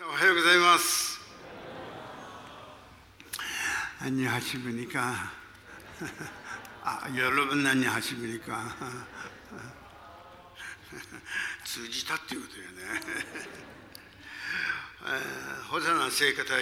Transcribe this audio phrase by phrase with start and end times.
[0.00, 1.18] おはようございます。
[4.00, 5.32] 안녕하십니까
[6.84, 8.76] あ、여러분안녕하십니까
[11.64, 13.00] 通じたっていうことよね。
[15.70, 16.58] ホザナ聖歌隊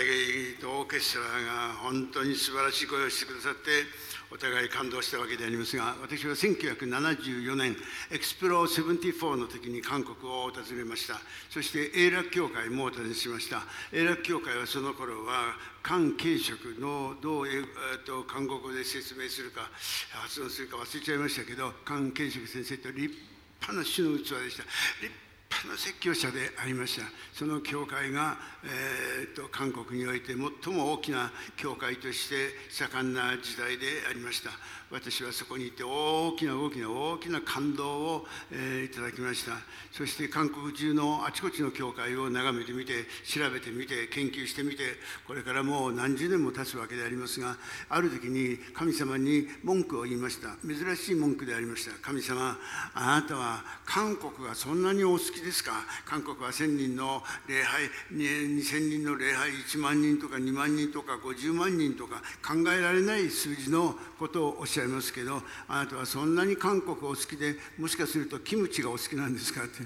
[0.61, 3.89] とオーケストラが本当に素晴らしい声をしてくださって
[4.31, 7.75] お互い感動したわけでありますが私は1974年
[8.11, 11.17] エクスプロー74の時に韓国を訪れました。
[11.49, 13.63] そして英楽協会も訪ねしました。
[13.91, 19.71] 英楽協会はその頃は韓慶食のどう、えー、と韓国語で説明するか
[20.13, 23.15] 発音するか忘れちゃいましたけど韓慶食先生と立
[23.63, 24.65] 派な主の器でした。
[25.01, 27.07] 立派の説教者でありました。
[27.33, 34.51] その教会が、えーと、韓国において最も大きな教会として盛んな時代でありました。
[34.89, 39.53] 私はそこにいて大きな大きな大きな感動を、えー、いただきました。
[39.91, 44.85] そして韓国中のあちこちの教会を眺めてみて調べてみて研究してみて
[45.27, 47.57] これからもう何十年も経つわけでありますが
[47.89, 50.57] ある時に神様に文句を言いました。
[50.65, 51.93] 珍しい文句でありました。
[52.01, 52.57] 神様
[52.95, 55.73] あなたは韓国がそんなにお好きですか？
[56.05, 69.79] 韓国は1000人の礼拝2000人の礼拝1万人とか2万人とか50万人とか考えられない数字のことをおっしゃいますけどあなたはそんなに韓国お好きでもしかするとキムチがお好きなんですかって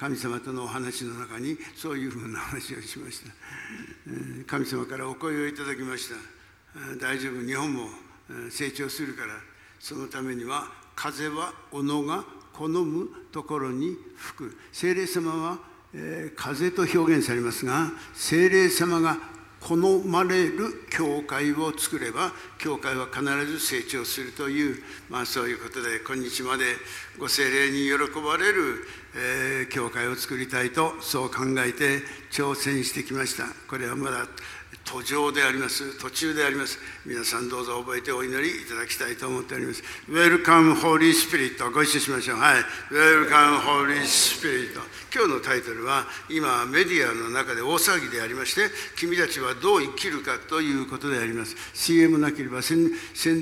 [0.00, 3.30] 神様とのお話の中にそういうふうな話をしました。
[4.46, 6.16] 神様からお声をいただきました。
[6.98, 7.88] 大丈夫日本も
[8.50, 9.34] 成長するから
[9.78, 11.76] そのためには風は己
[12.06, 14.58] が好むところに吹く。
[14.72, 15.58] 精霊様は、
[15.94, 19.18] えー、風と表現されますが精霊様が
[19.60, 26.64] 好まれる教会を作れば教会は必ず成長するという、まあ、そういうことで今日まで
[27.18, 33.44] ご精霊に喜ばれる、えー、教会を作りたいとそう考えて挑戦してきました。
[33.68, 34.26] これはまだ
[34.88, 36.78] 途上であります、途中であります。
[37.04, 39.82] 皆さんどうぞ覚えてお祈りいただきたいと思っております。
[40.08, 42.38] Welcome Holy Spirit ご一緒しましょう。
[42.38, 42.62] はい。
[42.90, 44.72] Welcome Holy Spirit
[45.14, 51.54] 今日のタイトルは今メディアの中で大騒ぎでありまして君たちはどう生きるかということであります。
[51.74, 52.88] CM なければ宣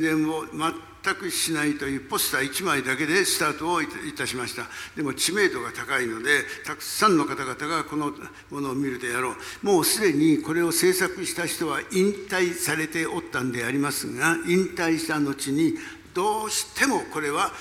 [0.01, 0.75] 伝を全
[1.07, 3.87] 全くしないというポスター1枚だけでスタートをい
[4.17, 4.65] たしました。
[4.97, 8.13] でも知名度が高いのでたくさんの方々がこの
[8.51, 9.37] ものを見るであろう。
[9.63, 15.75] もうすでにこれを制作した人は引退されておったんでありますが引退した後に
[16.13, 17.53] どうしてもこれは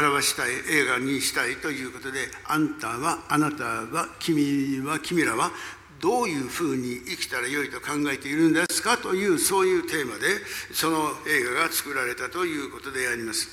[0.00, 5.52] 表したい映画にしたいということであんたはあなたは君は君らは
[6.00, 10.26] どういうふうに生きたらよいと考えているんですかというそういうテーマで
[10.72, 13.48] その映画が作られたということであります、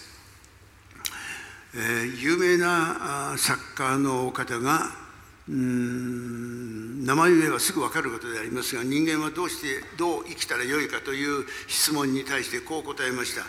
[1.76, 5.06] えー、有名な作家の方が
[5.48, 13.44] うん名前を言えばすぐ分かることでありますが人間はどうしてどう生きたらよいかという質問に対してこう答えました。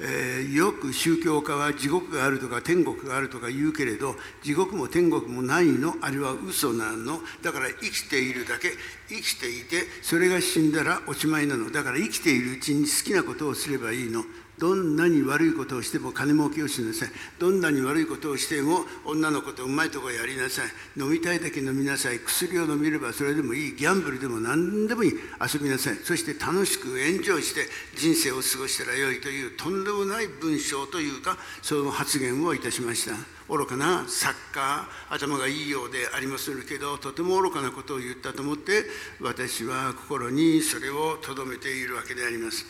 [0.00, 5.94] えー、よく宗教家は地獄があるとか天国があるとか言うけれど地獄も天国もないの。
[6.00, 7.20] あれは嘘なの。
[7.42, 8.72] だから生きているだけ。
[9.08, 11.70] 生きていてそれが死んだらおしまいなの。
[11.70, 14.24] だから生きているうちに好きなことをすればいいの。
[14.58, 17.08] どんなに悪いことをしても金儲けをしなさい。
[17.38, 21.00] どんなに悪いことをしても女の子とうまいとこやりなさい。
[21.00, 22.18] 飲みたいだけ飲みなさい。
[22.18, 23.76] 薬を飲めればそれでもいい。
[23.76, 25.12] ギャンブルでも何でもいい。
[25.40, 25.94] 遊びなさい。
[26.02, 33.37] そして楽しくエンジョイして人生を過ごしたらよいというとんでもない文章というかその発言をいたしました。
[33.48, 38.84] 愚かな作家頭がいいようでありますけどとても愚かなことを言ったと思って
[39.20, 42.66] 私は心にそれをとどめているわけであります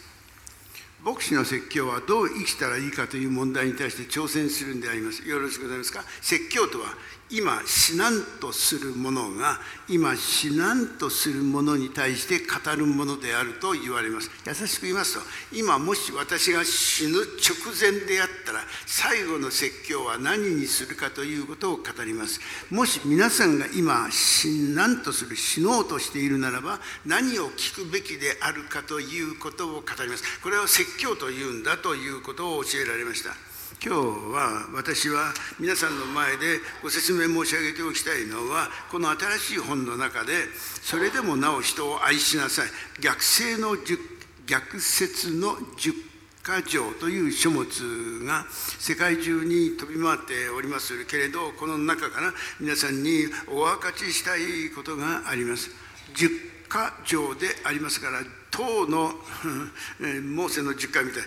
[1.05, 5.23] 牧師の説教はどう生きたらいいかという問題に対して挑戦するんであります。
[5.29, 6.03] よろしくございますか？
[6.21, 6.87] 説教とは
[7.31, 9.59] 今死なんとするものが
[9.89, 14.31] 今死なんとするものに対して語るものであると言われます。
[14.47, 15.21] 優しく言いますと
[15.53, 17.21] 今もし私が死ぬ直
[17.79, 22.41] 前であったら最後の説教は何にするかということを語ります。
[22.71, 30.41] もし皆さんが今死なんとする死のうとしているならば何を聞くべきであるかということを語ります。
[30.41, 33.48] これを説教というんだということを教えられました。
[33.81, 34.01] 今日
[34.35, 40.33] は私は皆さんの前でご説明申し上げておきたいのはこの新しい本の中で
[40.83, 42.67] それでもなお人を愛しなさい。
[43.01, 43.77] 逆性の
[44.47, 47.69] 逆説の十箇条という書物
[48.25, 55.71] が世界中に飛び回っておりますけれどこの中から皆さんにお分かちしたいことがあります。
[56.15, 56.35] 十箇
[57.07, 59.13] 条でありますから党の、
[60.35, 61.23] モーセの10回みたい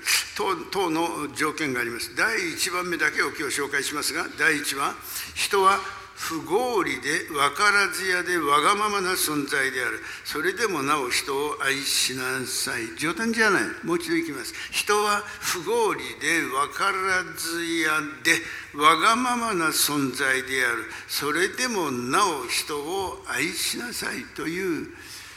[0.71, 2.15] 党の条件があります。
[2.15, 4.95] 第1番目だけを今日紹介しますが第1は
[5.35, 5.79] 人は
[6.21, 9.99] 不合理で分からずやでわがままな存在である。
[10.23, 12.95] それでもなお人を愛しなさい。
[12.95, 13.63] 冗談じゃない。
[13.83, 14.53] もう一度いきます。
[14.71, 18.39] 人は不合理で分からずやで
[18.79, 20.85] わがままな存在である。
[21.07, 24.89] それでもなお人を愛しなさいという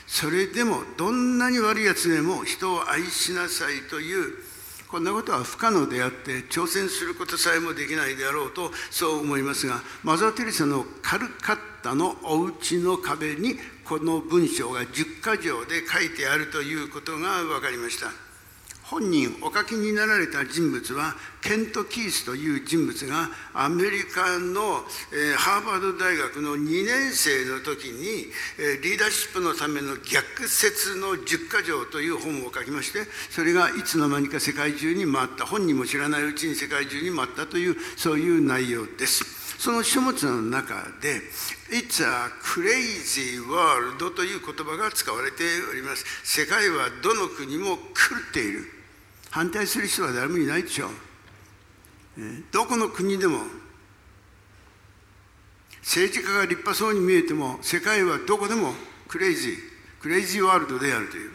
[0.07, 4.35] それでもどんなに悪いやつでも人を愛しなさいという
[4.89, 18.24] こんなことは不可能であって挑戦することさえもできないであろうとそう思いますがマザー・テレサのカルカッタのお家の壁にこの文章が10か条で書いてあるということが分かりました。
[18.85, 28.27] 本人お書きになられた人物はケント・キースという人物がアメリカの、えー、ハーバード大学の2年生の時に、
[28.59, 33.01] えー、リーダーシップのための逆説の10か条という本を書きまして
[33.31, 39.45] それがいつの間にか世界中に回った本人も知らないうちに世界中に回ったというそういう内容です。
[39.59, 41.23] その書物の中で
[41.71, 46.05] 「It's a crazy world」という言葉が使われております。
[46.23, 48.71] 世界はどの国も狂っている。
[49.31, 50.91] 反対する人は誰もいないでしょう。
[52.53, 53.45] どこの国でも
[55.83, 58.75] 政治家が立派そうに見えても世界はどこでも
[59.09, 59.59] クレイジー
[60.01, 61.33] クレイジーワールドであるという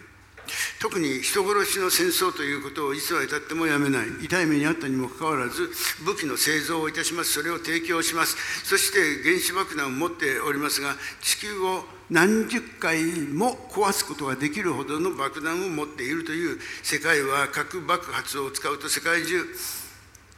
[0.80, 4.08] 特に人殺しの戦争ということをいつは至ってもやめない。
[4.24, 5.70] 痛い目にあったにもかかわらず
[6.06, 7.34] 武器の製造をいたします。
[7.34, 8.36] それを提供します。
[8.66, 13.04] そして原子爆弾を持っておりますが地球を何十回
[13.34, 19.46] も壊すことができるほどの爆弾を持っているという世界は核爆発を使うと世界中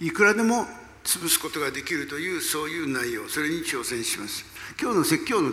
[0.02, 0.66] いくらでも
[1.04, 4.46] 潰すことができるというそういう内容それに挑戦します。
[4.80, 5.52] 今日の説教の,、え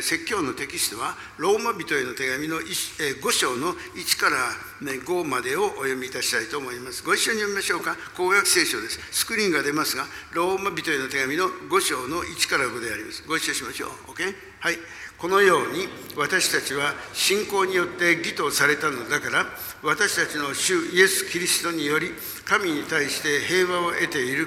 [0.00, 4.36] ー、説教のテキストはローマ人への手紙の、えー、5章の1から、
[4.80, 7.04] ね、5までをお読みいたしたいと思います。
[7.04, 7.96] ご一緒に読みましょうか。
[8.16, 8.98] 公約聖書です。
[9.12, 13.24] スクリーンが出ますがローマ人への手紙の5章の1から5であります。
[13.28, 13.90] ご一緒しましょう。
[14.12, 14.78] OK はい。
[15.18, 19.46] このように私たちは信仰によって義とされたのだから
[19.82, 22.12] 私たちの主イエス・キリストにより
[22.44, 24.46] 神に対して平和を得ている。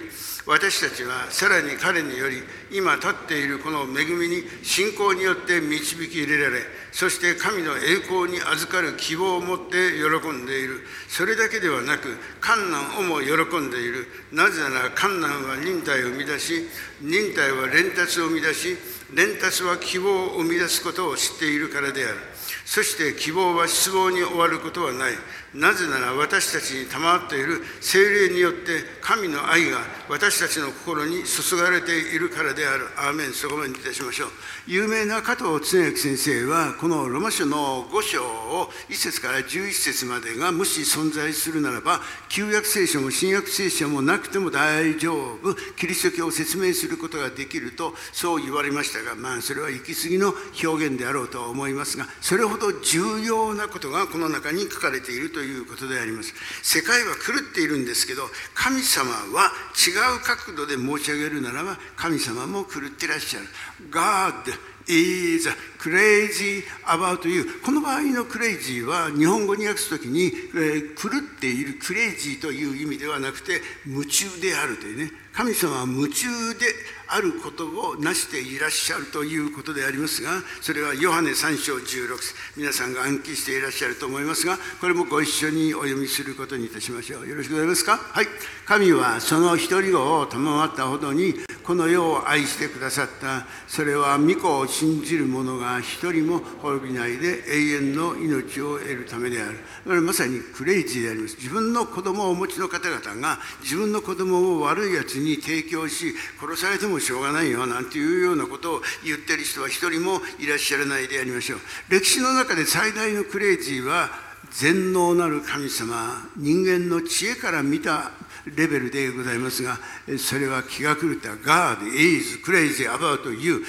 [0.52, 6.60] 私たちはさらに彼により今立っているこの恵みに信仰によって導き入れられ
[6.92, 10.82] そして神の栄光に預かる希望を持って喜んでいる。
[11.08, 14.08] それだけではなく観難をも喜んでいる。
[14.34, 16.68] なぜなら観難は忍耐を生み出し
[17.02, 18.76] 忍耐は連達を生み出し
[19.14, 22.18] 連達は希望を生み出すことを知っているからである。
[22.66, 25.14] そして希望は失望に終わることはない。
[25.54, 32.88] なぜなら私たちに賜っている精霊によって神の愛が私たちの心に注がれているからである。
[32.98, 34.30] アーメンそこまでいたしましょう。
[34.68, 42.00] 有名な加藤恒明先生はこのロマ書の5章を1節から11節までがもし存在するならば
[42.30, 50.34] 旧約聖書も新約聖書もなくても大丈夫キリスト教を説明することができるとそう言われましたがまあそれは行き過ぎの
[50.64, 56.36] 表現であろうとは思いますがそれほど重要なことがこの中に書かれているとということであります。
[56.62, 63.48] 世界は狂っているんですけど神様は違う角度で申し上げるならば神様も狂ってらっしゃる。
[63.90, 64.54] God
[64.86, 65.50] is
[65.80, 67.60] crazy about you.
[67.66, 75.12] この場合のクレイジーは日本語に訳す時に、えー、狂っているクレイジーという意味ではなくて夢中であるというね。
[75.34, 76.68] 神様は夢中で
[77.14, 80.32] あることを成していらっしゃるということでありますが
[80.62, 82.34] それはヨハネ3章16節。
[82.56, 87.28] 皆さんが暗記していらっしゃると思いますがこれもご一緒にお読みすることにいたしましょう。
[87.28, 87.98] よろしくございますか？
[87.98, 88.28] はい。
[88.66, 93.46] 神はその一人子を賜ったほどにこの世を愛してくださった。
[93.68, 99.60] それは御子を信じる者が一人も滅びないで永遠の命を得るためである。
[99.84, 101.36] これまさにクレイジーであります。
[101.36, 111.60] 自分の子供をお持ちの方々が自分の子供を悪いやつに提供し殺されてもしょうがないよなんていうようなことを言ってる人は一人もいらっしゃらないでありましょう。
[111.90, 114.10] 歴史の中で最大のクレイジーは
[114.52, 118.12] 全能なる神様人間の知恵から見た
[118.46, 119.78] レベルでございますが
[120.18, 123.64] それは気が狂った God is crazy about you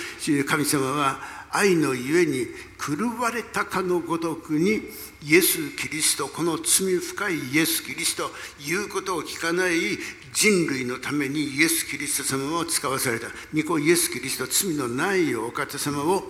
[0.45, 2.47] 神様は愛のゆえに
[2.79, 4.81] 狂われたかのごとくに
[5.23, 8.31] イエス・キリストこの罪深いイエス・キリスト
[8.67, 9.99] 言うことを聞かない
[10.33, 13.29] 人類のためにイエス・キリスト様を使わされた。
[13.55, 16.25] 御子イエス・キリスト罪のないお方様を、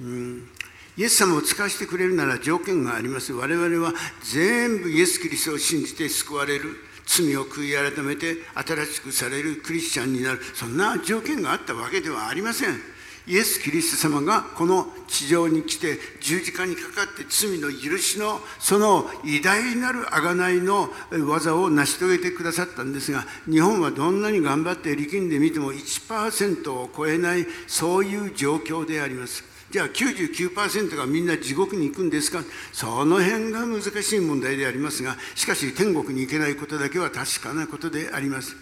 [0.00, 0.48] うん、
[0.96, 3.32] イエス様を使わせてくれるなら条件があります。
[3.32, 6.76] 我々は全部イエス・キリストを信じて救われる。
[7.06, 10.40] 罪を悔い改めて新しくされるクリスチャンになる。
[10.54, 12.95] そんな条件があったわけではありません。
[13.26, 20.88] イエス・キリスト様がこの地上に来て十字架にかかって罪の許しのその偉大なる贖いの
[21.26, 29.44] 技を成し遂げてくださったんですが日本はどんなに頑張って力んでみても1%を超えないそういう状況であります。
[29.68, 32.44] じゃあ99%がみんな地獄に行くんですか？
[32.72, 38.54] その辺が難しい問題でありますがしかし天国に行けないことだけは確かなことであります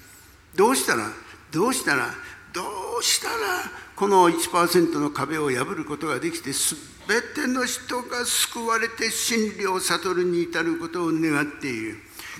[0.57, 1.11] どうしたら
[1.53, 2.09] どうしたら
[2.55, 2.63] ど
[3.01, 3.35] うしたら
[3.97, 11.97] この1%の壁を破ることができて全ての人が救われて真理を悟るに至ることを願っている。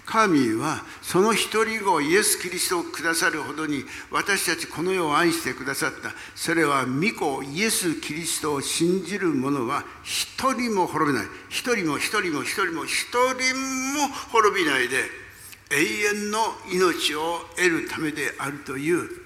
[0.07, 6.11] 神はその一人子イエス・キリストをくださるほどに私たちこの世を愛してくださった。
[6.35, 11.27] それは御子イエス・キリストを信じる者は一人も滅びない。
[11.49, 13.57] 一人も一人も一人も一人
[13.99, 14.97] も滅びないで
[15.71, 16.39] 永遠の
[16.71, 19.24] 命を得るためであるという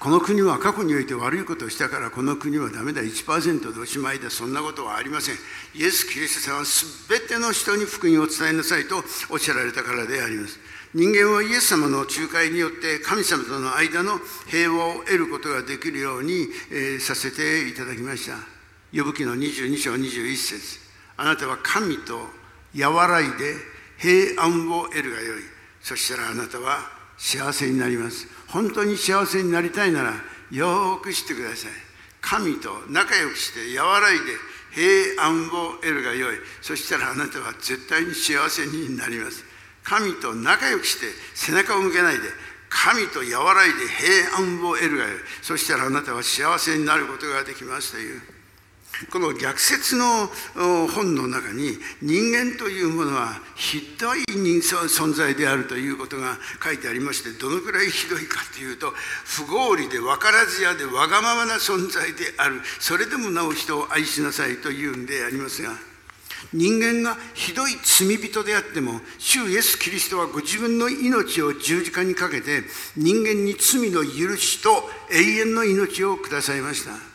[0.00, 3.02] この国は過去において悪いことをしたからこの国はダメだ。
[3.02, 4.30] 1%でおしまいだ。
[4.30, 5.34] そんなことはありません。
[5.74, 6.64] イエス・キリストさんは
[7.06, 10.58] 全ての人に福音を伝えなさいとおっしゃられたからであります。
[10.94, 18.36] 人間はイエス様の仲介によって神様との間の平和を得ることができるように、えー、させていただきました。
[18.96, 20.80] 呼ぶ記の22章21節。
[21.18, 22.26] あなたは神と
[22.74, 23.54] 和らいで
[23.98, 25.42] 平安を得るがよい。
[25.82, 28.26] そしたらあなたは幸せになります。
[28.48, 30.14] 本当に幸せになりたいなら
[30.50, 31.70] よーく知ってください。
[32.22, 34.20] 神と仲良くして和らいで
[34.72, 36.36] 平安を得るがよい。
[36.62, 39.44] そしたらあなたは絶対に幸せになります。
[39.84, 42.20] 神と仲良くして背中を向けないで
[42.70, 45.18] 神と和らいで平安を得るがよい。
[45.42, 48.39] そしたらあなたは幸せになることができますという。
[49.08, 50.28] この逆説の
[50.88, 58.92] 本の中に人間というものはひどい存在であるということが書いてありましてどのくらいひどいかというと
[59.24, 65.70] 不合理で分からずやでわがままな存在であるそれでもなお人を愛しなさいというんでありますが
[66.52, 72.62] 人間がひどい罪人であっても主イエス・キリストはご自分の命を十字架にかけて
[72.96, 74.70] 人間に罪の許しと
[75.12, 77.09] 永遠の命をくださいました。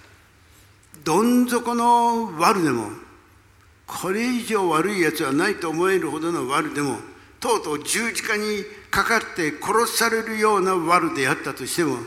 [1.06, 2.90] どん底の悪でも
[3.86, 6.98] これ以上悪いやつはないと思えるほどの悪でも
[7.40, 11.98] とうとう十字架にかかって殺されるような悪であったとしても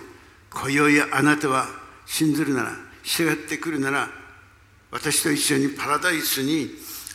[0.50, 1.66] 今宵あなたは
[2.06, 2.72] 信ずるなら
[3.04, 4.08] 従ってくるなら
[4.90, 6.68] 私と一緒にパラダイスに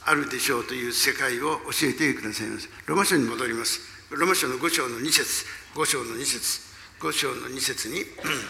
[0.06, 2.70] あるでしょうという世界を教えてくださいます。
[2.86, 3.80] ロマ書に戻ります。
[4.12, 5.46] ロマ書の5章の2節。
[5.76, 6.62] 5章の2節。
[7.00, 8.06] 5章の2節に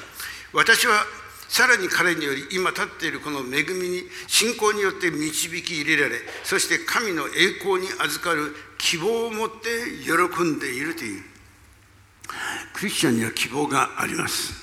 [0.53, 1.05] 私は
[1.47, 9.55] さらに彼により今立っているこの恵みに信仰によって導き入れられそして神の栄光に預かる希望を持って
[10.03, 11.23] 喜んでいるという。
[12.73, 14.53] クリスチャンには希望があります、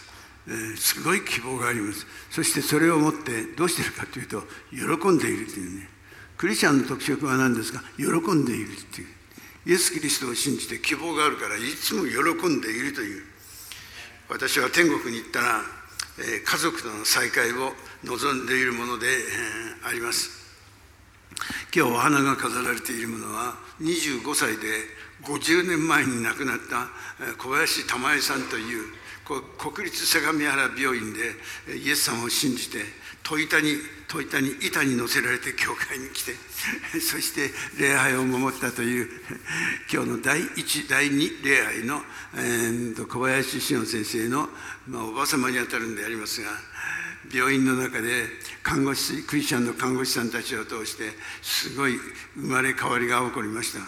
[0.49, 2.07] えー、すごい希望があります。
[2.31, 5.89] そしてそれを持ってどうしてるかというと喜んでいるというね。
[6.37, 7.83] クリスチャンの特色は何ですか？
[7.97, 9.07] 喜んでいるという。
[9.67, 13.23] イエス・キリストを信じて希望があるからいつも喜んでいるという。
[14.29, 15.63] 私は天国に行ったら
[16.45, 17.73] 家族との再会を
[18.05, 19.07] 望んでいるもので
[19.89, 20.31] あります。
[21.75, 24.67] 今日お花が飾られているものは25歳で
[25.23, 26.89] 50年前に亡くなった
[27.39, 28.85] 小林玉恵さんという
[29.57, 31.37] 国立相模原病院で
[31.79, 32.79] イエス様を信じて
[33.23, 33.77] 戸板に
[34.11, 36.35] 戸板に板に乗せられて教会に来て
[37.00, 39.09] そして礼拝を守ったという
[39.90, 44.50] 今日の第1第2礼拝の、えー、小林志乃先生の、
[44.88, 46.50] まあ、おば様にあたるんでありますが
[47.33, 48.26] 病院の中で
[48.64, 51.97] 看護師クリスチャンの看護師さんたちを通してすごい
[52.35, 53.79] 生まれ変わりが起こりました。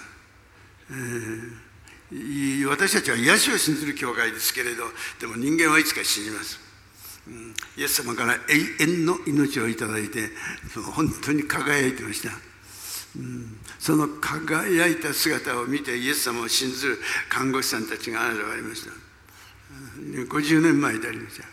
[0.91, 4.85] えー、私たちは癒しを信ずる教会ですけれど
[5.19, 6.72] でも人間はいつか死にます
[7.76, 8.38] イエス様から永
[8.85, 10.31] 遠の命をいただいて
[10.95, 12.31] 本当に輝いてました、
[13.17, 16.99] うん、その輝いた姿を見てイエス様を信ずる
[17.29, 18.93] 看護師さんたちが現れました。
[20.02, 21.45] 50年前でありました、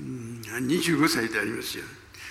[0.00, 1.84] うん、25歳でありますよ。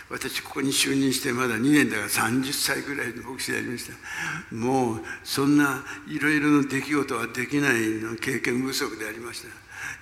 [0.10, 4.56] 私ここに就任してまだ2年だから30歳ぐらいの牧師でありました。
[4.56, 9.48] もうそんないろいろな出来事はできないの経験不足でありました。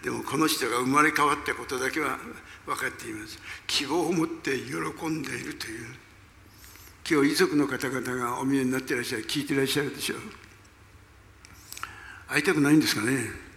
[0.04, 2.18] でもこの人が生まれ変わったことだけは
[2.66, 3.40] 分かっています。
[3.68, 5.86] 希望を持って喜んでいるという。
[7.10, 10.20] 今日遺族の方々がお見えになってらっしゃる聞いていらっしゃるでしょう。
[12.28, 13.52] 会いたくないんですかね。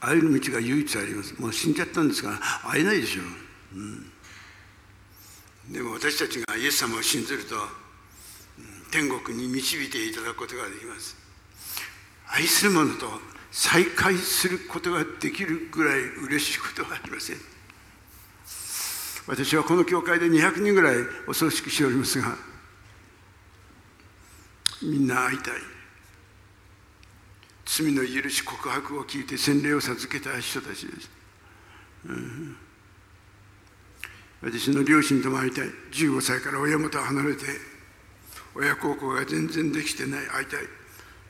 [0.00, 1.34] 会える道が唯一あります。
[1.40, 2.38] もう死んじゃったんですから
[2.70, 4.12] 会えないでしょう、うん、
[5.70, 7.54] でも私たちがイエス様を信ずると、
[8.90, 11.16] 天国に導いていただくことができます。
[12.28, 13.10] 愛する者と
[13.52, 17.36] 再会することができるぐらい嬉しいことはありません。
[19.26, 20.96] 私はこの教会で200人ぐらい
[21.28, 22.36] お葬式しておりますが
[24.82, 25.54] みんな会いたい。
[27.66, 31.10] 罪の許し告白を聞いて洗礼を授けた人たちです、
[32.04, 32.56] うん、
[34.42, 35.68] 私の両親とも会いたい。
[35.92, 37.44] 15歳から親元を離れて
[38.54, 40.26] 親孝行が全然できてない。
[40.26, 40.60] 会いたい。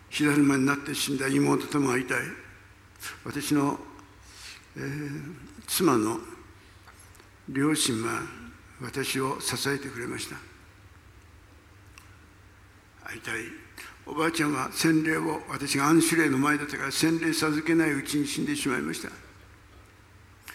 [0.08, 2.18] 火だるまになって死んだ妹とも会いたい。
[3.24, 3.78] 私の、
[4.76, 5.34] えー、
[5.66, 6.18] 妻の
[7.52, 8.22] 両親は
[8.80, 10.36] 私を支えてくれました。
[13.04, 13.42] 会いたい。
[14.06, 19.10] おばあちゃんは洗礼を私が安守礼の前だったから洗礼授けないうちに死んでしまいました。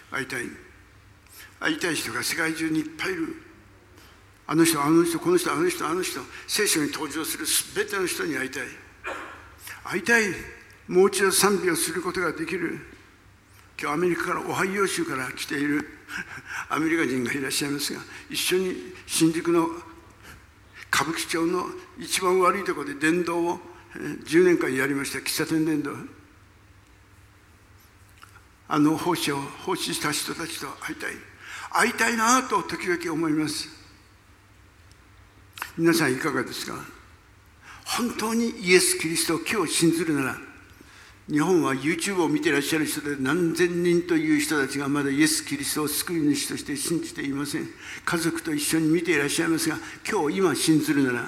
[0.09, 0.45] 会いたい。
[1.59, 3.35] 会いたい人が世界中にいっぱいいる。
[4.47, 6.21] あの人あの人この人あの人あの人。
[6.47, 8.67] 聖書に登場する全ての人に会いたい。
[9.83, 10.29] 会いたい。
[10.87, 12.94] もう一度賛美をすることができる。
[13.79, 15.87] 今日アメリカからオハイオ州から来ている
[16.69, 19.67] アメリカ人がいらっしゃいますが一緒に新宿の
[20.93, 23.59] 歌舞伎町の一番悪いところで伝道を
[23.95, 25.19] 10年間やりました。
[25.19, 25.93] 喫茶店伝道
[28.67, 31.13] あの奉仕を奉仕した人たちと会いたい。
[31.71, 33.69] 会いたいなと時々思います。
[35.77, 36.73] 皆さんいかがですか？
[37.83, 40.37] 本当にイエス・キリストを今日信ずるなら
[41.29, 47.67] 日本は YouTube を見ていらっしゃる人で何千人という人たちがまだイエス・キリストを救い主として信じていません。
[48.05, 49.77] 家族と一緒に見ていらっしゃいますが
[50.07, 51.27] 今日今信ずるなら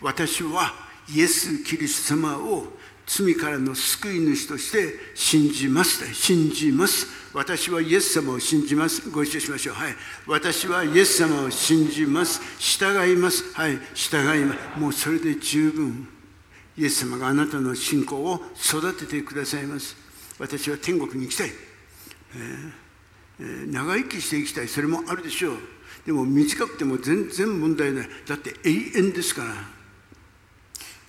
[0.00, 0.72] 私は
[1.12, 2.64] イエス・キリスト様を
[3.04, 6.14] 罪からの救い主として信じます。
[6.14, 7.08] 信じます。
[7.34, 9.10] 私はイエス様を信じます。
[9.10, 9.74] ご一緒しましょう。
[9.74, 9.94] はい。
[10.28, 12.40] 私はイエス様を信じます。
[12.60, 13.52] 従います。
[13.54, 13.80] はい。
[13.94, 14.78] 従います。
[14.78, 16.19] もうそれで十分。
[16.80, 19.94] イエス様があなたの信仰を育ててくださいます。
[20.38, 22.72] 私は天国に行きたい、えー
[23.40, 24.68] えー、長生きしていきたい。
[24.68, 25.56] それもあるでしょう。
[26.06, 28.08] でも短くても全然問題ない。
[28.26, 29.79] だって永遠ですから。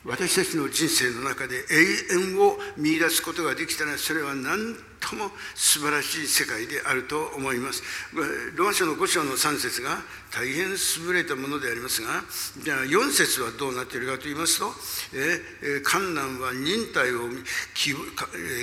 [0.04, 7.84] 私たちの人生の中で永遠を見いだすことができたらそれは何とも素晴らしい世界であると思います。
[8.56, 9.98] ロマ書の5章の3節が
[10.32, 12.24] 大変優れたものでありますが
[12.64, 14.72] じゃあ4節はどうなっているかと言いますと
[15.14, 17.30] え観難は忍耐を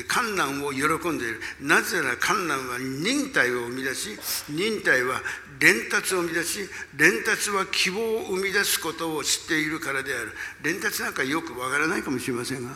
[0.08, 1.40] 観難を喜んでいる。
[1.60, 5.20] なぜなら観難は忍耐を生み出し忍耐は
[5.58, 6.60] 連達を生み出し
[6.96, 10.32] 連達は希望を生み出すことを知っているからである。
[10.62, 12.72] 連達なんかよくわからないかもしれませんが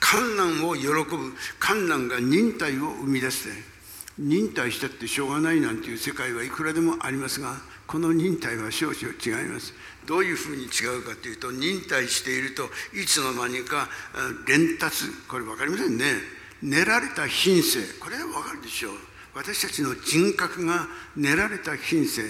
[0.00, 3.50] 観難を喜ぶ観難が忍耐を生み出して
[4.18, 9.74] 忍耐したってしょうがないなんていう世界はいくらでもありますがこの忍耐は少々違います。
[10.06, 12.64] どういうふうに違うかというと忍耐していると
[12.94, 13.88] いつの間にか
[14.46, 16.04] 連達これ分かりませんね。
[16.62, 17.80] 練られた品性。
[17.98, 18.94] これは分かるでしょう。
[19.34, 22.22] 私たちの人格が練られた品性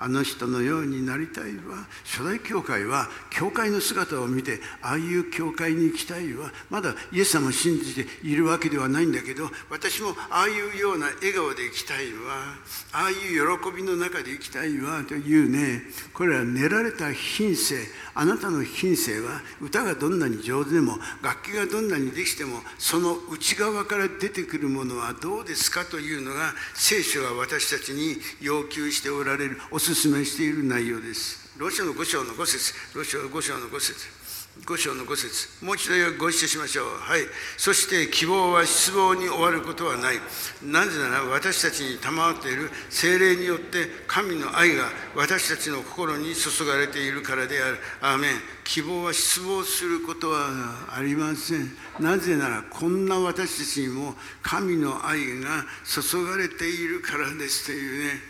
[0.00, 1.86] あの人のようになりたいわ。
[2.04, 6.50] 初代教会は教会の姿を見てああいう教会に行きたいわ。
[6.70, 12.56] まだイエス様を信じているわけではないんだけど私もああいうような笑顔で生きたいわ。
[12.92, 15.04] ああいう喜びの中で生きたいわ。
[15.06, 15.82] というね
[16.14, 17.86] これは練られた品性。
[18.14, 25.84] あなたの品性は歌がどんなに上手でも楽器がどんなにできてもその内側から出てくるものはどうですか？
[25.84, 29.60] というのが聖書が私たちに要求しておられる。
[29.70, 31.50] お勧めしている内容です。
[31.58, 32.74] ロシアの5章の5節。
[32.94, 34.20] ロシアの5章の5節。
[34.64, 35.64] 5章の5節。
[35.64, 36.86] もう一度ご一緒しましょう。
[36.98, 37.22] はい。
[37.56, 40.20] そして希望は失望に終わることはない。
[40.62, 44.84] なぜなら私たちに賜っている精霊によって神の愛が
[45.16, 47.78] 私たちの心に注がれているからである。
[48.00, 48.30] アーメン。
[48.64, 50.46] 希望は失望することは
[50.94, 51.76] ありません。
[51.98, 58.29] なぜならこんな私たちにも神の愛が注がれているからですというね。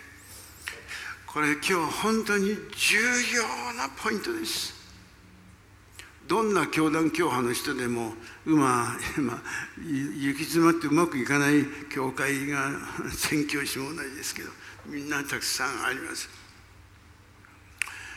[1.33, 2.99] これ今日本当に重
[3.37, 3.43] 要
[3.75, 4.75] なポイントです。
[6.27, 8.15] どんな教団教派の人でも
[8.47, 9.43] うまま
[9.79, 12.71] 行き詰まってうまくいかない教会が
[13.13, 14.51] 宣教師も同じですけど
[14.87, 16.29] みんなたくさんあります。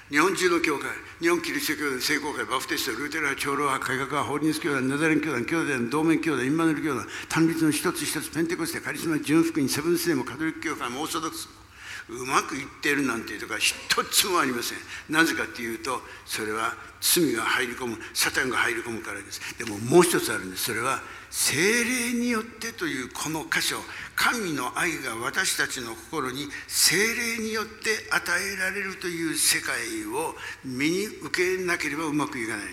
[0.10, 0.90] 日本中の教会
[1.22, 11.63] 日本キリスト教団聖公会バフテストルーテラー長老派改革派ホーリネス教団ナザレン教団教団同盟教団インマヌル教団単立の一つ一つペンテコステカリスマ純福音セブンスデーもカトリック教会もオーソドックス。
[12.10, 13.76] うまくいっているなんていうとか一
[14.12, 14.78] つもありません。
[15.10, 19.40] なぜかっていうとそれは罪が入り込むサタンが入り込むからです。
[19.58, 20.66] でももう一つあるんです。
[20.66, 23.78] それは精霊によってというこの箇所
[24.16, 28.22] 神の愛が私たちの心に精霊によって与
[28.54, 29.76] えられるという世界
[30.14, 32.66] を身に受けなければうまくいかない。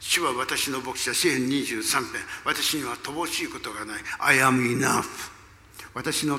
[0.00, 2.22] 主は私の牧者詩篇23編。
[2.44, 4.02] 私には乏しいことがない。
[4.20, 5.04] I am enough
[5.94, 6.38] 私の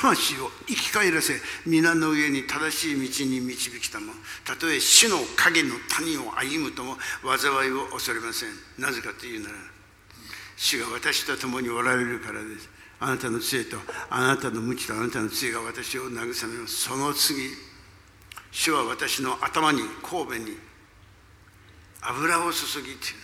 [0.00, 1.34] 魂を生き返らせ
[1.66, 4.12] 皆の上に正しい道に導きたも
[4.44, 8.50] たとえ死の影の谷を歩むとも災いを恐れません。
[8.78, 9.54] なぜかというなら
[10.56, 12.70] 主が私と共におられるからです。
[13.00, 13.76] あなたの杖と
[14.08, 16.76] あなたの無知とあなたの杖が私を慰めます。
[16.76, 17.48] その次
[18.52, 20.56] 主は私の頭に神戸に
[22.02, 23.14] 油を注ぎっていう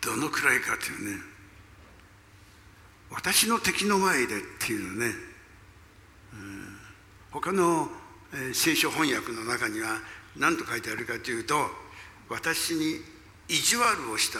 [0.00, 1.29] どのくらいかというね。
[3.10, 5.14] 私の敵の前でっていうのね、
[6.32, 6.76] うん、
[7.32, 7.88] 他の、
[8.32, 9.98] えー、聖書翻訳の中には
[10.36, 11.54] 何と書いてあるかというと
[12.28, 13.00] 私に
[13.48, 14.38] 意地悪をした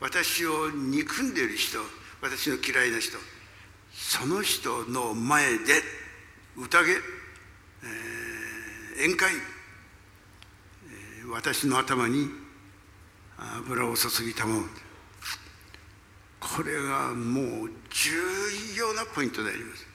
[0.00, 1.78] 私を憎んでいる人
[2.22, 3.18] 私の嫌いな人
[3.92, 5.82] その人の前で
[6.56, 12.28] 宴、えー、宴会、えー、私の頭に
[13.58, 14.62] 油を注ぎたもう
[16.40, 18.10] これがもう重
[18.76, 19.86] 要なポイントであります。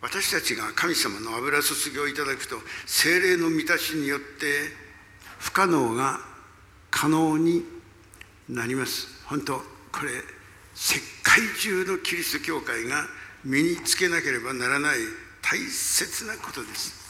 [0.00, 4.70] 私たちが神様の油注ぎをいただくと精霊の満たしによって
[5.38, 6.18] 不可能が
[6.90, 7.62] 可能に
[8.48, 9.06] なります。
[9.26, 9.58] 本当
[9.92, 10.10] これ
[10.74, 13.06] 世界中のキリスト教会が
[13.44, 14.98] 身につけなければならない
[15.42, 17.02] 大切なことです。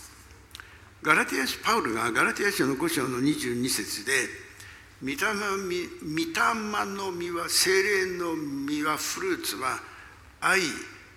[1.03, 4.13] ガラテヤパウルがガラテヤ書の5章の22節で
[5.03, 5.59] 御霊の
[7.19, 8.37] 実は精霊の
[8.69, 9.81] 実はフルーツは
[10.41, 10.61] 愛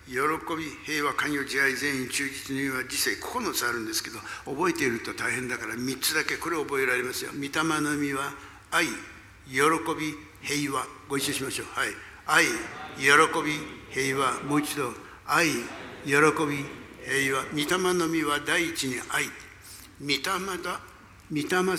[0.07, 0.13] 喜
[0.57, 7.31] び平和寛容慈愛善意忠実には自制9つあるんですけど覚えていると大変だから3つだけこれ覚えられますよ。
[7.33, 7.49] 御霊
[7.81, 8.33] の実は
[8.71, 9.61] 愛喜
[9.97, 11.67] び平和ご一緒しましょう。
[11.69, 11.89] はい。
[12.25, 12.45] 愛
[12.97, 13.11] 喜
[13.43, 13.53] び
[13.91, 14.93] 平和もう一度。
[15.27, 15.45] 愛
[16.05, 16.15] 喜び
[17.05, 17.43] 平和。
[17.53, 19.25] 御霊の実は第一に愛。
[20.01, 20.21] 御霊
[20.63, 20.79] だ
[21.31, 21.77] 御霊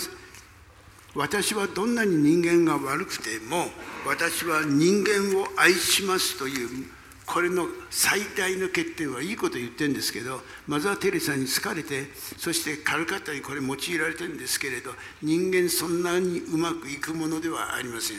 [1.17, 3.65] 私はどんなに人間が悪くても
[4.05, 6.85] 私は人間を愛しますという
[7.25, 12.05] これの最大の欠点はいいこと言ってるんですけどマザー・テレサに好かれて
[12.37, 14.91] そしてカルカッタにこれ用いられてるんですけれど
[15.23, 18.17] 人間そんなにうまくいくものではありません。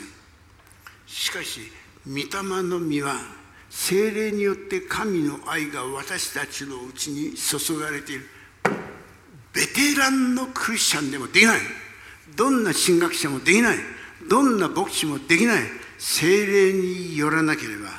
[1.07, 1.71] しかし
[2.05, 2.25] 御霊
[2.63, 3.15] の実は
[3.69, 8.25] 精霊によって神の愛が私たちのうちに注がれている。
[9.53, 11.59] ベテランのクリスチャンでもできない。
[12.35, 13.77] どんな神学者もできない。
[14.29, 15.63] どんな牧師もできない。
[15.99, 17.89] 精霊によらなければ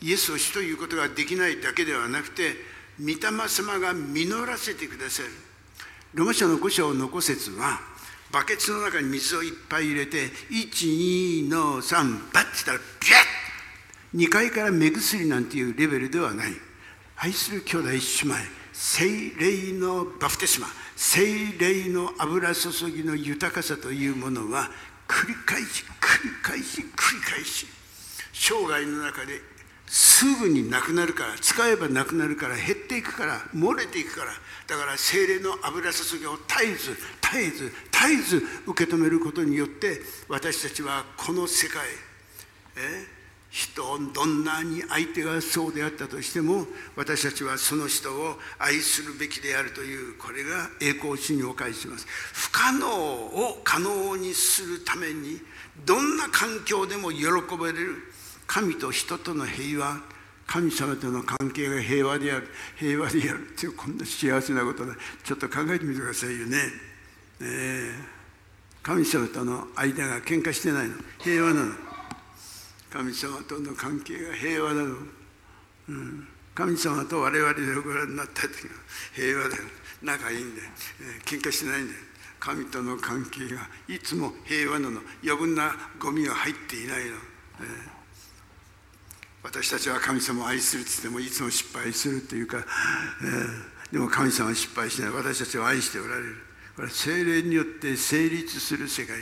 [0.00, 2.54] イエスを主ということができないだけではなくて
[2.98, 3.16] 御霊
[3.48, 5.28] 様が実らせてくださる。
[6.14, 7.80] ロマ書の5章の5節は
[8.32, 16.52] バケツの中に水をいっぱい入れて12の3バッてしたらピャッ2階から目薬なんていうレベルではない。
[17.16, 18.34] 愛する兄弟姉妹
[18.72, 19.04] 精
[19.38, 20.66] 霊のバプテスマ。
[21.02, 24.70] 精霊の油注ぎの豊かさというものは
[25.08, 27.66] 繰り返し繰り返し繰り返し
[28.32, 29.32] 生涯の中で
[29.88, 34.30] すぐになくなるから使えばなくなるから減っていくから漏れていくから
[34.68, 41.82] だから精霊の油注ぎを絶えず絶えず絶えず受け止めることによって私たちはこの世界
[42.76, 43.21] え
[43.52, 43.82] 人
[44.14, 46.64] どんなに相手がそうであったとしても
[46.96, 55.38] 私たちはその人を愛するべきであるというこれが栄光主にお返しします不可能を可能にするために
[55.84, 57.96] どんな環境でも喜ばれる
[58.46, 60.00] 神と人との平和
[60.46, 64.92] 神様との関係が平和である平和であるっていうこんな幸せなことで
[65.24, 66.56] ちょっと考えてみてくださいよね。
[67.40, 68.22] ね
[68.82, 71.91] 神様との間が喧嘩してないの平和なの。
[72.92, 74.96] 神様との関係が平和なの、
[75.88, 78.74] うん、神様と我々でご覧になった時が
[79.14, 79.56] 平和で
[80.02, 80.60] 仲いいんで、
[81.00, 81.94] えー、喧嘩してないんで
[82.38, 85.00] 神との関係がいつも平和なの。
[85.24, 87.16] 余分なゴミが入っていないの、えー、
[89.44, 95.10] 私たちは神様を愛するって言ってもいつも失敗するっていうか、えー、でも神様は失敗しない。
[95.12, 96.36] 私たちを愛しておられる。
[96.74, 99.16] これは精霊によって成立する世界。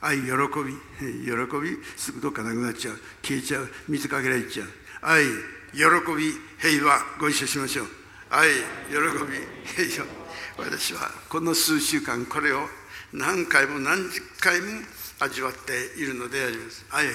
[0.00, 0.74] 愛喜び。
[1.24, 3.00] 喜びすぐどっかなくなっちゃう。
[3.22, 3.68] 消えちゃう。
[3.88, 4.68] 水かけられちゃう。
[5.02, 5.24] 愛
[5.72, 5.80] 喜
[6.16, 7.86] び平和ご一緒しましょう。
[8.30, 10.64] 愛喜び平和。
[10.64, 12.68] 私はこの数週間これを
[13.12, 14.82] 何回も何十回も
[15.20, 16.84] 味わっているのであります。
[16.90, 17.08] 愛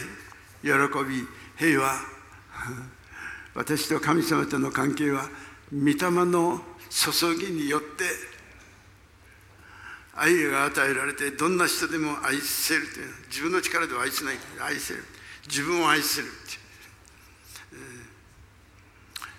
[0.61, 0.69] 喜
[1.03, 1.99] び平和。
[3.55, 5.29] 私と神様との関係は
[5.71, 8.32] 御霊の注ぎによって
[10.15, 13.07] 愛が与えられてどんな人でも愛せるという。
[13.29, 15.03] 自分の力では愛せない愛せる
[15.47, 16.27] 自分を愛せる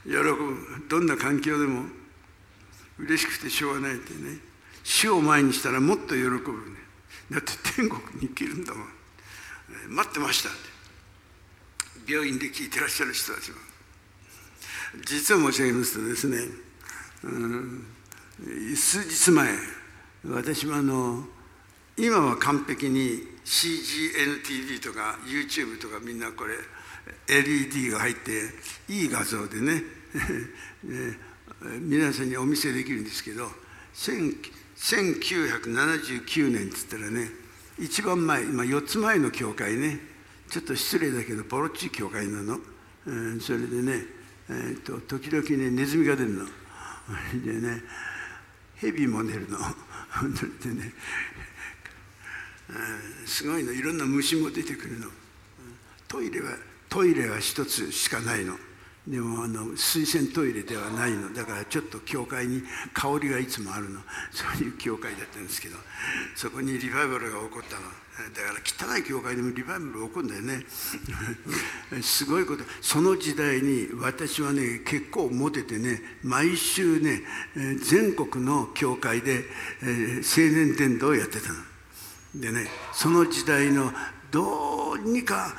[0.05, 0.89] 喜ぶ。
[0.89, 1.85] どんな環境でも
[2.99, 4.39] 嬉しくてしょうがないってね。
[4.83, 6.41] 死を前にしたらもっと喜ぶね。
[7.31, 8.87] だって天国に生きるんだもん。
[8.87, 10.75] え待ってましたって。
[12.07, 13.57] 病院で聞いてらっしゃる人たちは
[15.07, 16.39] 実を申し上げますとですね、
[17.25, 17.85] うん、
[18.77, 19.49] 数日前
[20.27, 21.23] 私はあの
[21.99, 26.55] 今は完璧に CGNTV とか YouTube とかみんなこれ
[27.29, 28.31] LED が入って
[28.89, 29.83] いい画像でね
[31.81, 33.53] 皆さんにお見せできるんですけど
[33.95, 37.31] 1979年っつったらね
[37.79, 40.01] 一番前今4つ前の教会ね
[40.49, 42.61] ちょっと失礼だけどボロッチ教会なの、
[43.07, 44.07] うん、それでね、
[44.49, 46.47] えーと、時々ねネズミが出るの。
[47.45, 47.85] でね
[48.77, 49.59] ヘビも出るの。
[50.21, 50.93] 本当にね、
[53.27, 53.73] すごいの。
[53.73, 55.07] いろんな虫も出てくるの。
[56.09, 56.57] トイレは
[56.89, 58.57] トイレは一つしかないの。
[59.07, 61.35] でもあの水洗トイレではないの。
[61.35, 64.01] だからちょっと教会に香りがいつもあるの。
[64.31, 65.77] そういう教会だったんですけど
[66.37, 67.83] そこにリバイバルが起こったの。
[68.17, 70.65] だから汚い教会でもリバイバル起こるんだよね。
[72.01, 72.63] すごいこと。
[72.81, 77.23] その時代に私はね結構モテてね毎週ね
[77.83, 79.45] 全国の教会で
[79.83, 79.89] 青
[80.37, 81.59] 年伝道をやってたの。
[82.37, 83.93] でねその時代の
[84.31, 85.53] どうにか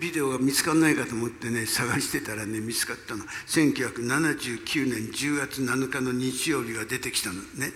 [0.00, 3.24] ビデオが見つからないかと思ってね探してたらね見つかったの。
[3.46, 7.72] 1979年10月7日の日曜日が出てきたのね。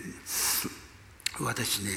[1.43, 1.91] 私ね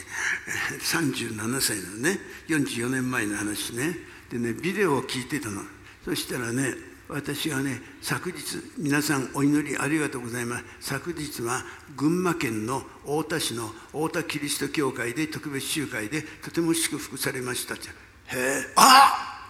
[0.80, 3.96] 37歳のね44年前の話ね。
[4.30, 5.62] でねビデオを聞いてたの。
[6.04, 6.74] そしたらね
[7.08, 8.38] 私がね昨日
[8.78, 10.64] 皆さんお祈りありがとうございます。
[10.80, 11.62] 昨日は
[11.96, 17.88] 群馬県の太田市の太田キリスト教会で特別集会でとても祝福されましたって。
[17.88, 17.90] へ
[18.36, 18.72] え。
[18.76, 19.40] あ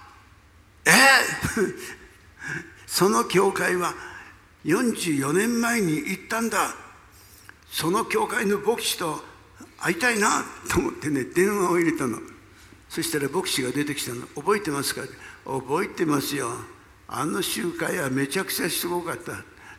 [0.87, 0.90] え
[2.87, 3.94] その教会は
[4.64, 6.74] 44年前に行ったんだ。
[7.70, 9.22] その教会の牧師と
[9.80, 12.18] 会いたいなと思ってね電話を入れたの。
[12.88, 14.26] そしたら牧師が出てきたの。
[14.36, 15.02] 覚えてますか？
[15.44, 16.50] 覚えてますよ。
[17.08, 19.32] あの集会はめちゃくちゃすごかった。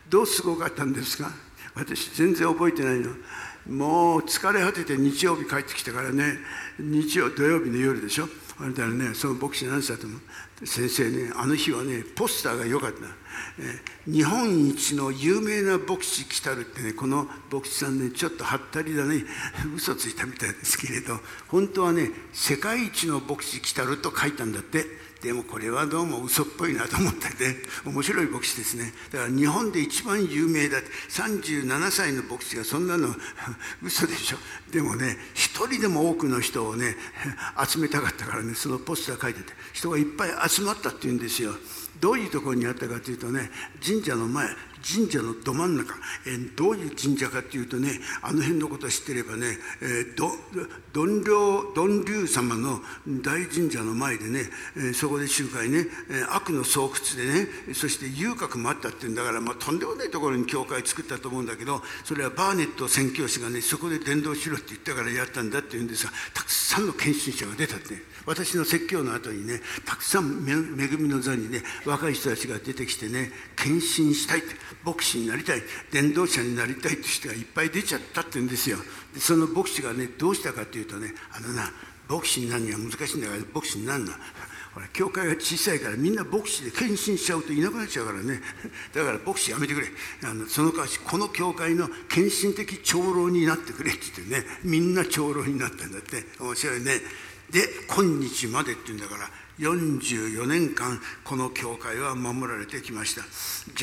[0.08, 1.30] どうすごかったんですか？
[1.74, 3.10] 私全然覚えてないの。
[3.68, 6.38] もう疲れ果てて日曜日帰ってきたからね。
[6.78, 8.28] 日曜土曜日の夜でしょ。
[8.58, 10.18] あれだよねその牧師何歳とも
[10.64, 12.98] 先生ねあの日はねポスターが良かった、
[13.58, 19.24] え日本一の有名な牧師来たるってねこの牧師さんねちょっとはったりだね。
[19.74, 25.01] 嘘ついたみたいですけれど本当はね世界一の牧師来たると書いたんだって。
[25.22, 27.56] でもこれはどうも嘘っぽいなと思ってね。
[27.84, 28.92] 面白い牧師ですね。
[29.12, 33.14] だから日本で一番有名だって37歳の牧師がそんなの
[33.82, 34.36] 嘘でしょ。
[34.72, 36.96] でもね一人でも多くの人をね
[37.64, 41.52] 集めたかったからねそのポスター書いてて人がいっぱい集まったっていうんですよ。
[42.00, 43.48] どういうところにあったかというとね
[43.80, 44.48] 神社の前
[44.82, 45.94] 神社のど真ん中、
[46.26, 50.30] えー、どういう神社かっていうとねあの辺のことを知ってればね、えー、ど
[50.94, 52.80] 鈍龍龍様の
[53.22, 54.40] 大神社の前でね、
[54.76, 67.94] えー、そこで集会ね、えー、悪の巣窟でねそして遊郭もあったっていうんだから、まあ、とんでもないところに教会作ったと思うんだけどそれはバーネット宣教師がねそこで伝道しろって言ったからやったんだっていうんですがたくさんの献身者が出たって、
[68.26, 74.54] 私の説教の後にねたくさん恵みの座にね若い人たちが出てきてね献身したいって
[74.84, 78.78] 牧師になりたい伝道者になりたいって人がいっぱい出ちゃったって言うんですよ。
[79.14, 81.70] でその牧師がねどうしたかっていうとねあのな
[82.08, 84.12] 牧師になるには難しいんだから牧師になるな
[84.74, 88.40] ほら教会が小さいからみんな牧師で献身しちゃうといなくなっちゃうからね。
[88.94, 89.86] だから牧師やめてくれ。
[90.24, 96.24] あのその代わりこの教会の献身的長老になってくれって言ってねみんな長老になったんだって。
[96.40, 97.00] 面白いね。
[97.52, 103.22] で今日までって言うんだから44年間この教会は守られてきました。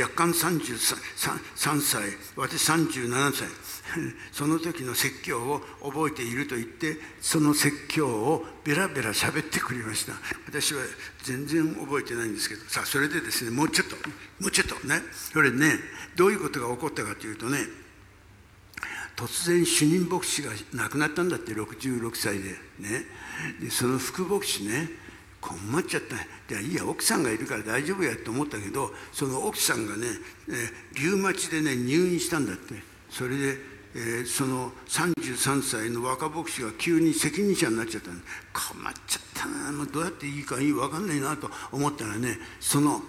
[0.02, 2.02] 若干33歳
[2.36, 3.48] 私37歳。
[4.32, 10.14] その時の説教を覚えていると言ってその説教をベラベラ喋ってくれました。
[10.48, 10.84] 私は
[11.24, 12.62] 全然覚えてないんですけど。
[12.68, 13.96] さあそれでですねもうちょっと
[14.40, 15.04] もうちょっとね。
[15.34, 15.80] それね
[16.16, 17.68] どういうことが起こったかというとね
[19.16, 22.58] 突然主任牧師が亡くなったんだって66歳で。
[22.80, 23.06] ね。
[23.62, 24.90] でその副牧師ね
[25.42, 26.16] 困っちゃった。
[26.48, 30.08] じゃあいいや奥さんがいるから大丈夫やと思ったけどその奥さんがね、
[30.50, 32.76] えー、リウマチでね入院したんだって。
[33.10, 33.58] それで、
[33.96, 39.72] えー、その33歳の若牧師が急に責任者になっちゃったんで困っちゃったな。
[39.72, 43.02] もうどうやっていいかいい分かんないなと思ったらねその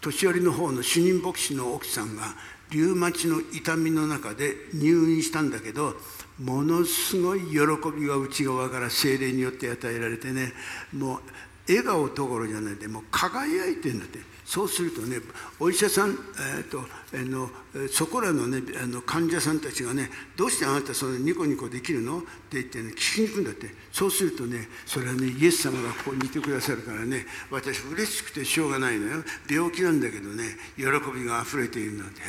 [0.00, 2.34] 年寄りの方の主任牧師の奥さんが
[2.70, 5.94] リウマチの痛みの中で入院したんだけど
[6.40, 7.56] ものすごい喜
[7.96, 10.52] びが内側から精霊によって与えられてね
[10.92, 11.20] もう
[11.68, 14.18] 笑顔どころじゃないでもう輝いてるんだって。
[14.44, 15.16] そうするとね
[15.58, 17.48] お医者さん、えーと、あの
[17.88, 22.18] そこらの,、ね、あの患者さんたちがねどうしてあなたそのニコニコできるの？
[22.18, 23.68] って言って、ね、聞きに行くんだって。
[23.92, 29.22] そうするとねそれはねイエス様がここにいてくださるからね私嬉しくてしょうがないのよ。
[29.48, 32.20] 病気なんだけどね喜びがあふれているなんて。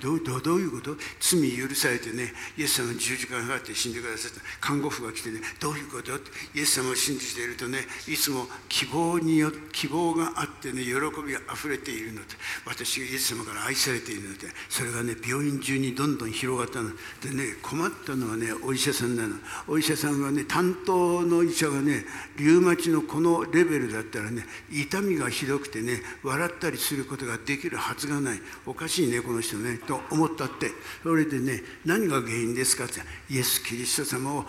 [0.00, 0.96] どうどういうこと？
[1.20, 4.40] 罪許されてねイエス様の十字架がかかって死んでくださった。
[4.60, 6.14] 看護婦が来てねどういうこと？
[6.14, 6.30] って。
[6.54, 10.90] イエス様を信じているとねいつも希望によ希望があってね喜
[11.24, 12.26] びがあふれているので
[12.66, 16.90] 私がイエス様から愛されているのでそれがね病院中にどんどん広がったの。
[17.22, 19.36] でね困ったのはねお医者さんなの。
[19.68, 22.04] お医者さんがね担当の医者がね
[22.36, 28.40] リウマチのこのレベルだったらね痛みがひどくてね笑ったりすることができるはずがない。
[28.66, 30.70] おかしいねこの人ねと思ったって。
[31.02, 34.44] それでね何が原因ですかってイエス・キリスト様を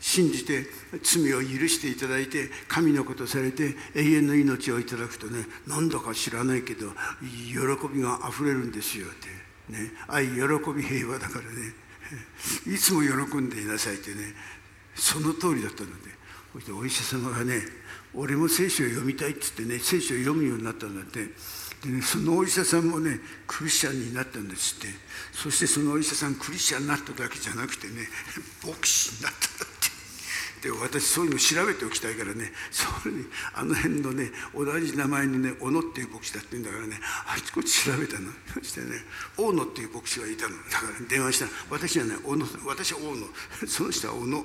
[0.00, 0.66] 信じて
[1.02, 6.88] 罪を許していただいて神のことされて永遠の命をいただくとね何だか知らないけど
[7.20, 9.72] 喜びがあふれるんですよって。
[9.72, 9.92] ね。
[10.08, 10.32] 愛喜
[10.74, 11.74] び平和だからね。
[12.66, 14.34] いつも喜んでいなさいってね。
[14.94, 16.16] その通りだったので。
[16.52, 17.60] そしてお医者様がね
[18.14, 21.28] 俺も聖書を読みたいって言ってね聖書を読むようになったんだって。
[21.82, 24.88] でねそのお医者さんもねクリスチャンになったんですって。
[25.32, 28.08] そしてそのお医者さんクリスチャンになっただけじゃなくてね
[28.64, 29.75] 牧師になった。
[30.66, 33.24] んだで私そういうの調べておきたいからねそれに
[33.54, 36.98] あの辺のね同じ名前のね小野っていう牧師だって言うんだからね
[37.32, 38.30] あちこち調べたの。
[38.54, 38.86] そしてね
[39.36, 40.56] 大野っていう牧師がいたの。
[40.70, 43.68] だから、電話したら私はね小野私は大野。
[43.68, 44.44] その人は小野。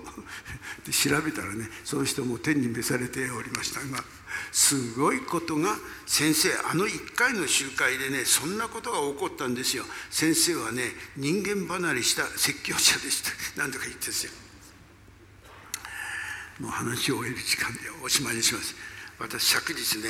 [0.86, 3.82] で調べたらねその人も天に召されておりました。
[3.82, 4.04] が
[4.52, 9.84] すごいことが先生あの1回の集会でねそんなことが起こったんですよ。
[10.10, 10.84] 先生はね
[11.18, 13.62] 人間離れした説教者でした。
[13.62, 14.51] 何とか言ってんですよ。
[16.62, 18.76] もう話を終える時間でおしまいにします。
[19.18, 20.10] 私昨日ね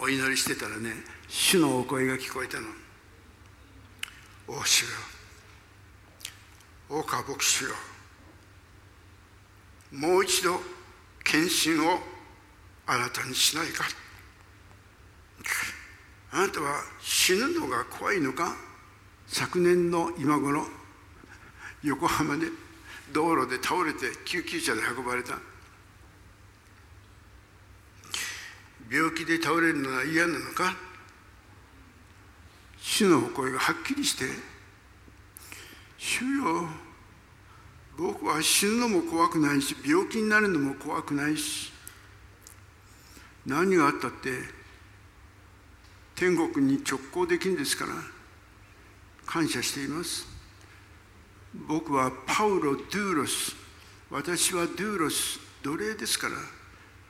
[0.00, 0.94] お祈りしてたらね
[1.28, 2.66] 主のお声が聞こえたの
[4.48, 4.88] 「お主よ。
[6.88, 7.70] 大川牧師よ。
[9.92, 10.60] もう一度
[11.22, 12.00] 献身を
[12.84, 13.84] 新たにしないか」
[16.32, 18.56] あなたは死ぬのが怖いのか？
[19.28, 20.66] 昨年の今頃
[21.84, 22.48] 横浜で
[23.12, 25.38] 道路で倒れて救急車で運ばれた。
[28.92, 30.76] 病気で倒れるのは嫌なのか？
[32.78, 34.26] 主の声がはっきりして
[35.96, 36.68] 「主よ
[37.96, 41.72] 僕は死ぬのも怖くないし病気になるのも怖くないし
[43.46, 44.30] 何があったって
[46.16, 47.94] 天国に直行できるんですから
[49.24, 50.26] 感謝しています。
[51.54, 53.54] 僕はパウロ・ドゥーロス
[54.10, 56.34] 私はドゥーロス奴隷ですから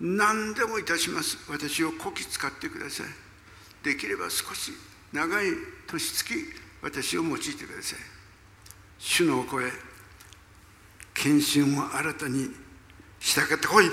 [0.03, 1.39] 何でもいたします。
[1.49, 3.07] 私をこき使ってください。
[3.85, 4.73] できれば少し
[5.13, 5.47] 長い
[5.87, 6.35] 年月
[6.83, 7.99] 私を用いてください。
[8.99, 9.71] 主のお声
[11.15, 12.49] 献身を新たに
[13.21, 13.89] 従ってこい。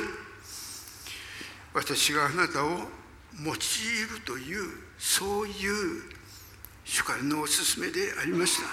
[1.76, 4.64] 私があなたを用いるという
[4.98, 6.02] そういう
[6.86, 8.68] 主からのお勧めでありました。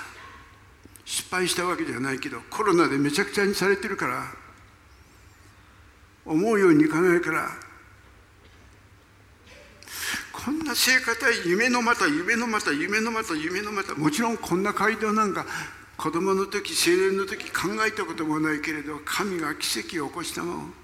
[1.04, 4.45] 失敗したわけではないけどコロナでめちゃくちゃにされてるから
[6.26, 7.48] 思うようにいかないから
[10.32, 15.46] こんな生活は夢のまた夢のまた夢のまた夢のまたもちろんこんな街道なんか
[15.96, 20.74] 子供の時青年の時考えたこともないけれど神が奇跡を起こしたもん。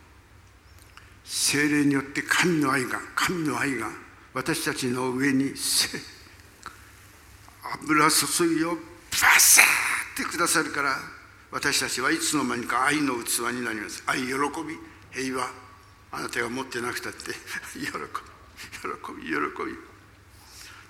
[1.24, 3.88] 精霊によって神の愛が神の愛が
[4.34, 5.52] 私たちの上に
[7.84, 8.76] 油注ぎをバ
[9.38, 9.64] サー
[10.14, 10.96] ってくださるから
[11.50, 14.02] 私たちはいつの間にか愛の器になります。
[14.06, 14.32] 愛喜
[14.66, 14.91] び。
[15.12, 15.50] 平和
[16.12, 17.32] あなたが持ってなくたって
[17.74, 17.92] 喜び喜
[19.16, 19.76] び喜び。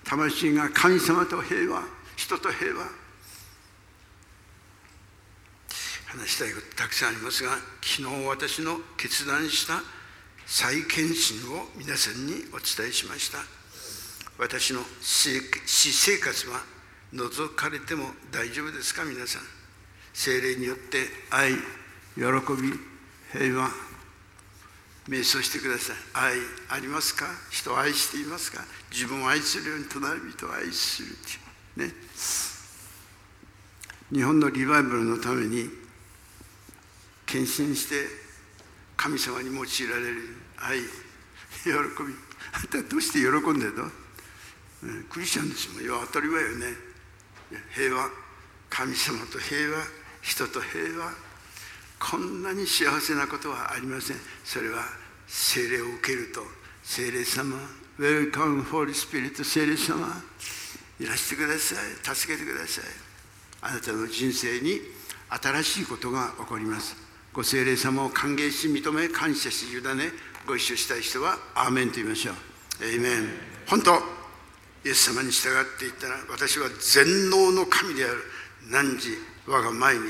[0.03, 1.83] 魂が神様と平和
[2.15, 2.89] 人と平和。
[6.07, 9.81] 話したいことたくさんありますが昨日私の決断した
[10.45, 13.39] 再検診を皆さんにお伝えしました。
[14.37, 16.63] 私の私生活は
[17.13, 19.03] 覗かれても大丈夫ですか？
[19.05, 19.41] 皆さん。
[20.13, 21.61] 精霊によって愛喜
[22.61, 22.79] び
[23.31, 23.92] 平和。
[25.07, 25.95] 瞑想してください。
[26.13, 26.37] 愛
[26.69, 27.27] ありますか？
[27.51, 28.63] 人を愛していますか？
[28.91, 31.11] 自分を愛するように隣人を愛するっ
[31.75, 31.89] ていう。
[31.89, 31.95] ね。
[34.11, 35.69] 日本のリバイバルのために
[37.25, 38.07] 献身して
[38.95, 40.21] 神様に用いられる
[40.57, 40.79] 愛
[41.63, 42.13] 喜び。
[42.53, 43.91] あんたどうして喜んでるの？
[45.09, 46.67] クリスチャンですもんいや当たり前よね。
[47.75, 48.09] 平和。
[48.69, 49.83] 神様と平和。
[50.21, 51.11] 人と平和。
[52.03, 54.83] こんなに幸せなことはありませんそれは
[55.25, 56.41] 精霊を受けると
[56.83, 57.55] 聖霊様、
[57.97, 60.05] ウェルカム・ホーリー・スピリット、聖霊様、
[60.99, 62.83] いらしてください、助けてください。
[63.61, 64.81] あなたの人生に
[65.29, 66.95] 新しいことが起こります。
[67.31, 70.11] ご聖霊様を歓迎し、認め、感謝し、委ね、
[70.45, 72.85] ご一緒したい人は、アーメンと言いましょう。
[72.85, 73.29] エイメン。
[73.65, 73.95] 本当、
[74.85, 78.23] イエス様に従っていったら、私は全能の神である。
[78.69, 80.01] 何時、我が前に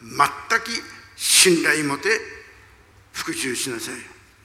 [0.00, 0.18] 全
[0.60, 2.08] く信頼持て、
[3.12, 3.94] 服従しなさい。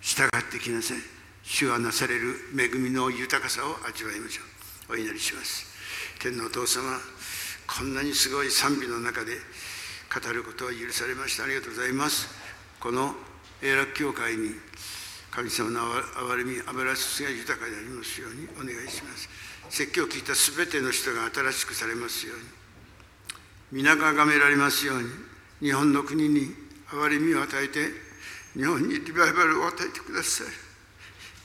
[0.01, 0.97] 従ってきなさい。
[1.41, 4.41] 主がなされる恵みの豊かさを味わいましょ
[4.89, 4.93] う。
[4.93, 5.65] お祈りします。
[6.19, 6.99] 天のお父様、
[7.65, 9.37] こんなにすごい賛美の中で
[10.11, 11.45] 語ることを許されました。
[11.45, 12.27] ありがとうございます。
[12.81, 13.15] この
[13.61, 14.51] 永楽教会に
[15.31, 19.29] 神様の憐れみ、油すが豊かでありますようにお願いします。
[19.69, 22.43] 説教を聞いたすべての人が新しくされますように。
[23.71, 25.07] 皆が崇められますように。
[25.61, 27.89] 日本の国に憐れみを与えて、
[28.53, 30.47] 日本にリバイバルを与えてください。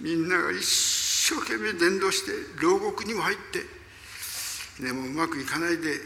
[0.01, 2.33] みんなが一生懸命伝道して、
[2.63, 3.81] 牢獄にも入って、
[4.83, 5.99] でもうまくいかないで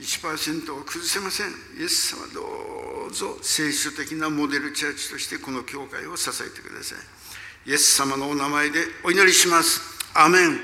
[0.00, 1.50] 1%を崩せません。
[1.78, 7.70] イエス様どうぞ聖書的なモデルチャーチとしてこの教会を支えてください。
[7.70, 9.80] イエス様のお名前でお祈りします。
[10.14, 10.60] アメン。